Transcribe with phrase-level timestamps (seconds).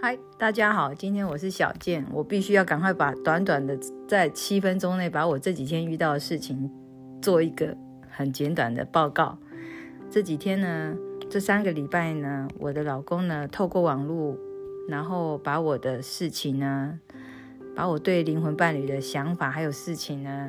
[0.00, 6.70] 嗨，大家好，今天我是小健，我必须要赶快把短短的在七分钟内把我这几天遇到的事情
[7.20, 7.76] 做一个
[8.08, 9.36] 很简短的报告。
[10.08, 10.96] 这几天呢，
[11.28, 14.38] 这三个礼拜呢，我的老公呢透过网络，
[14.88, 17.00] 然后把我的事情呢，
[17.74, 20.48] 把我对灵魂伴侣的想法还有事情呢，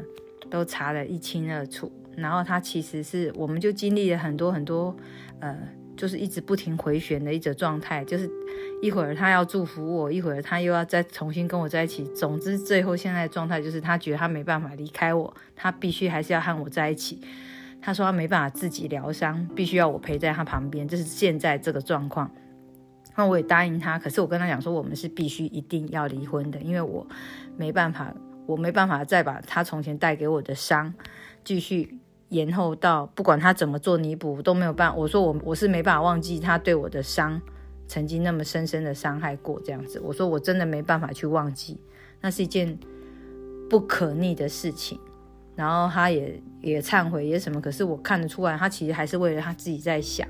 [0.52, 1.92] 都查得一清二楚。
[2.16, 4.96] 然后他其实是，我们就经历了很多很多，
[5.40, 5.58] 呃。
[5.98, 8.26] 就是一直不停回旋的一种状态，就是
[8.82, 12.06] 一会儿他要祝福我，一会儿他又要再重新跟我在一起。
[12.16, 17.22] 总之，最后现在的状态就是他觉得他没办法离开我，他必须还是要和我在一起。
[17.82, 20.88] 他说他没办法自己疗伤，必须要我陪在他旁边。
[20.88, 22.30] 这是现在这个状况。
[23.16, 27.06] 那我也答应他，可是我跟他讲说，我们是必须一定要离婚的，因为我
[27.58, 28.14] 没办法，
[28.46, 30.94] 我没办法再把他从前带给我的伤
[31.44, 32.00] 继续。
[32.30, 34.96] 延后到不管他怎么做弥补都没有办。
[34.96, 37.42] 我说我我是没办法忘记他对我的伤，
[37.90, 40.00] 曾经那么深深的伤害过这样子。
[40.02, 41.78] 我说我真的没办法去忘记，
[42.22, 42.80] 那是一件
[43.70, 44.98] 不可逆的事情。
[45.58, 50.26] 然后他也也忏悔也什么，可是我看得出来，他其实还是为了他自己在想。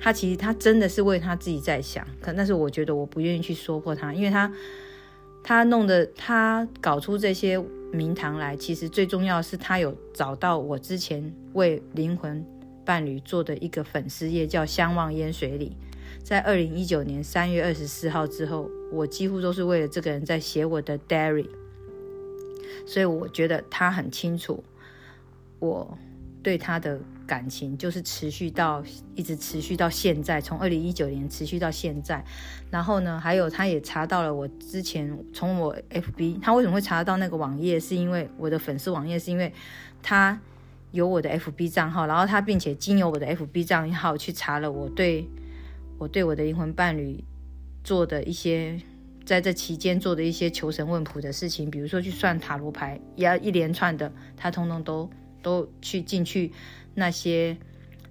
[0.00, 4.50] 他其实他真的是为他自己在想，可但是我觉得我不愿意去说破他，因为他
[5.42, 7.62] 他弄的他搞出这些。
[7.94, 12.44] 名堂来，其实最重要是他有找到我之前为灵魂
[12.84, 15.76] 伴侣做的一个粉丝页，叫“相望烟水里”。
[16.24, 21.48] 在二零一九年三月二十四号之后，我几乎都是为了这个人在写我的 diary，
[22.84, 24.64] 所以我觉得他很清楚
[25.60, 25.96] 我
[26.42, 26.98] 对他的。
[27.26, 32.22] 感情就是持续到一直持续到现在，从二零一九年持续到现在。
[32.70, 37.80] 然后呢，还有他也查到了我之前从我 FB，他为什么会查到那个网页？
[37.80, 39.50] 是因为我的粉丝网页，是因为
[40.02, 40.38] 他
[40.92, 45.26] 有我的 FB 账号，然后他并且经由我的 FB 账号去查了我对
[45.98, 47.22] 我对我的灵魂伴侣
[47.82, 48.80] 做的一些
[49.24, 55.08] 在这期间做的一些求神问卜的事情，比如说去算塔罗牌，要一连串的，他通通都
[55.42, 56.52] 都去进去。
[56.96, 57.56] 那些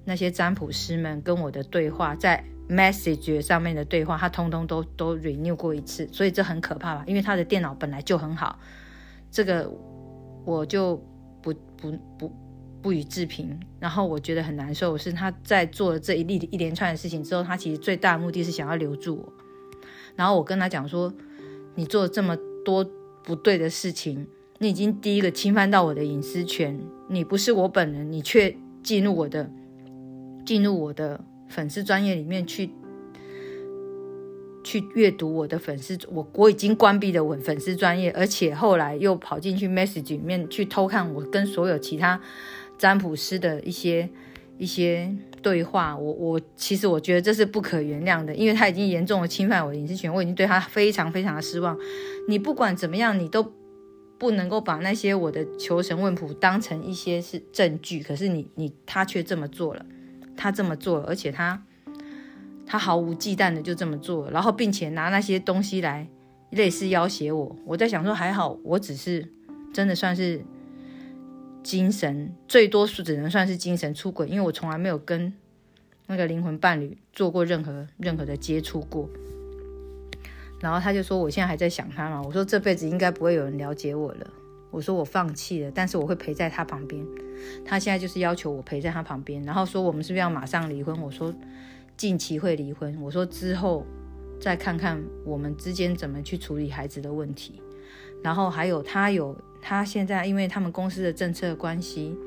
[0.03, 7.03] 那些占卜师们跟我的对话，在 message 上面的对话，他通通都都 renew 过一次，所以这很可怕吧？
[7.07, 8.59] 因为他的电脑本来就很好，
[9.31, 9.71] 这个
[10.45, 10.97] 我就
[11.41, 12.29] 不不不
[12.83, 13.59] 不予置评。
[13.79, 19.33] 然后我觉得很难受，是他在做了这一例一连串的事情之后，他其实最大的目的是想要留住我。
[20.15, 21.11] 然后我跟他讲说，
[21.73, 22.85] 你做这么多
[23.23, 24.27] 不对的事情，
[24.59, 28.55] 你已经第一个侵犯到我的隐私权，你不是我本人，你却。
[28.83, 29.49] 进入我的
[30.45, 32.69] 进入我的粉丝专业里面去
[34.61, 42.19] 去阅读我的粉丝，我我已经关闭了我粉丝专业，而且后来又跑进去 message 里面去偷看我跟所有其他
[42.83, 44.09] 占卜师的一些
[44.57, 45.09] 一些
[45.41, 45.95] 对话。
[45.95, 51.77] 我我其实我觉得这是不可原谅的，因为他已经严重的侵犯我的隐私权，我已经对他非常非常的失望。
[52.27, 53.53] 你不管怎么样，你都。
[54.19, 59.85] 不能够把那些我的求神问卜当成一些是证据，可是你你他却这么做了，
[60.37, 61.61] 他这么做了，而且他
[62.65, 66.07] 他毫无忌惮的就这么做，然后并且拿那些东西来
[66.51, 67.53] 类似要挟我。
[67.65, 69.27] 我在想说还好，我只是
[69.73, 70.41] 真的算是
[71.63, 75.33] 精神，最多是只能算是精神出轨，因为我从来没有跟
[76.07, 79.09] 那个灵魂伴侣做过任何任何的接触过。
[80.59, 84.27] 然后他就说：“我现在还在想他嘛。”我说：“这辈子应该不会有人了解我了。”
[84.71, 87.05] 我说：“我放弃了，但是我会陪在他旁边。”
[87.65, 91.33] 他现在就是要求我陪在他旁边，然后说：“我们是不是要马上离婚？”我说
[91.97, 93.85] ：“近期会离婚。”我说：“之后
[94.39, 97.61] 再看看我们之间怎么去处理孩子的问题。”
[98.23, 102.17] 然后还有他有他现在因为他们公司的政策关系。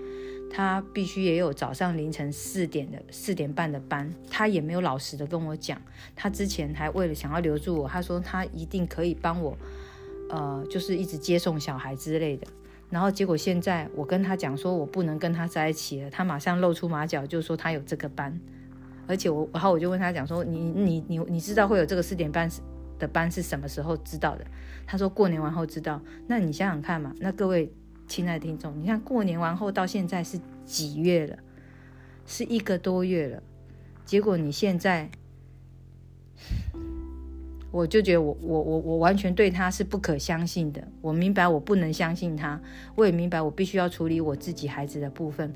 [0.49, 5.79] 他必须也有早上凌晨四点的四点半的班，他也没有老实的跟我讲。
[6.15, 9.59] 他之前还为了想要留住我，他说他一定可以帮我，
[10.31, 12.47] 呃，就是一直接送小孩之类的。
[12.89, 18.41] 然后结果现在我跟他讲说我不能跟他在一起了，他马上露出马脚，就说他有这个班，
[19.07, 22.48] 而且我然后我就问他讲说你你你你知道会有这个四点半
[22.98, 24.45] 的班是什么时候知道的？
[24.87, 26.01] 他说过年完后知道。
[26.27, 27.72] 那你想想看嘛，那各位。
[28.09, 31.37] 亲爱的听众，你看过年完后到现在是几月了？
[32.25, 33.43] 是一个多月了。
[34.04, 35.10] 结果你现在，
[37.72, 40.87] 我就觉得我我我我完全对他是不可相信的。
[41.01, 42.60] 我明白我不能相信他，
[42.95, 45.53] 我也明白我必须要处理我自己孩子的部分。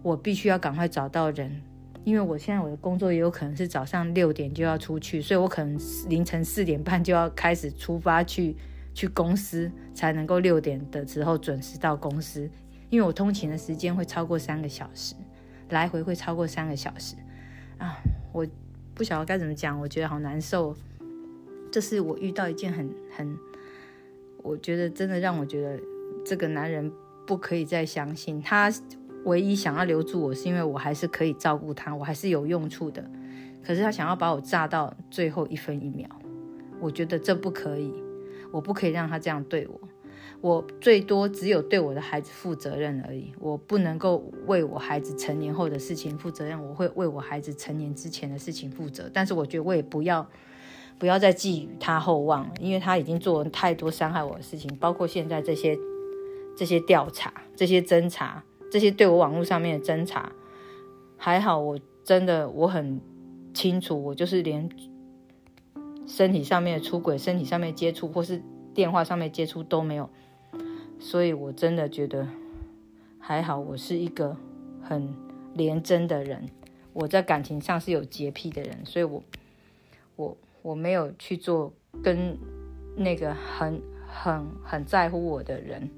[0.00, 1.60] 我必须要赶快找到人，
[2.04, 5.78] 因为我现在我的工作也有可能是早上六点就要出去，所以我可能
[6.08, 8.56] 凌晨四点半就要开始出发去。
[8.96, 12.48] 去公司才能够六点的时候准时到公司，
[12.90, 15.16] 因为我通勤的时间会超过三个小时，
[15.70, 17.16] 来回会超过三个小时
[17.76, 17.98] 啊！
[18.32, 18.46] 我
[18.94, 20.76] 不晓得该怎么讲，我觉得好难受。
[21.72, 23.36] 这是我遇到一件很很，
[24.44, 25.80] 我觉得真的让我觉得
[26.24, 26.88] 这个男人
[27.26, 28.70] 不可以再相信他。
[29.24, 33.04] 唯一想要留住我是因为我还是可以照顾他，我还是有用处的。
[33.62, 36.08] 可是他想要把我炸到最后一分一秒，
[36.80, 37.92] 我觉得这不可以，
[38.52, 39.80] 我不可以让他这样对我。
[40.40, 46.62] 我最多只有对我的孩子负责任而已，我不能够为我孩子成年后的事情负责任。
[46.62, 50.28] 我会为我孩子成年之前的事情负责，但是我觉得我也不要
[50.98, 55.78] 不要再寄予他厚望了，因为他已经做了太多伤害我的事情，包括现在这些
[56.54, 58.44] 这些调查、这些侦查、
[58.74, 60.32] 这些对我网络上面的侦查。
[61.16, 63.00] 还好，我真的我很
[63.54, 64.68] 清楚，我就是连
[66.08, 68.42] 身体上面的出轨、身体上面接触或是
[68.74, 70.10] 电话上面接触都没有。
[70.98, 72.26] 所以，我真的觉得
[73.20, 74.36] 还好，我是一个
[74.82, 75.14] 很
[75.52, 76.48] 廉贞的人。
[76.92, 79.22] 我在感情上是有洁癖的人，所以我
[80.16, 81.72] 我我没有去做
[82.02, 82.36] 跟
[82.96, 85.88] 那个很很很在乎我的人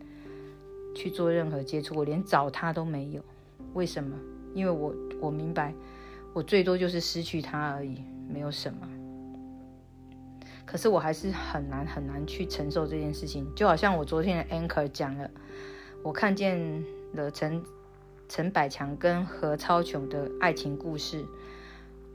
[0.97, 3.23] 去做任何接触，我连找他都没有。
[3.75, 4.17] 为什么？
[4.55, 5.75] 因为我我明白，
[6.33, 8.89] 我最多就是失去他而已，没有什么。
[10.65, 15.31] 可是我还是很难很难去承受这件事情，就好像我昨天的 anchor 讲了，
[16.03, 16.83] 我看见
[17.13, 17.63] 了陈
[18.29, 21.25] 陈百强跟何超琼的爱情故事，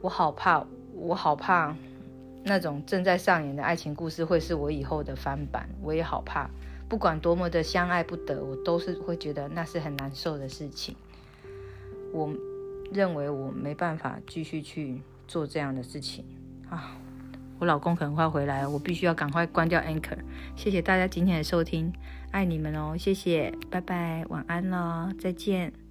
[0.02, 1.74] 我好怕，我好怕
[2.44, 6.50] 那种正在上演的爱情故事会是我以后的翻版，我也好怕，
[6.92, 10.94] 不管多么的相爱不得，我都是会觉得那是很难受的事情。
[12.12, 12.30] 我
[12.92, 16.22] 认为我没办法继续去做这样的事情
[16.68, 16.94] 啊。
[17.58, 20.18] 我老公可能快回来了，我必须要赶快关掉 Anchor。
[20.54, 21.90] 谢谢大家今天的收听，
[22.30, 25.81] 爱你们哦，谢谢，拜拜，晚安了，再见。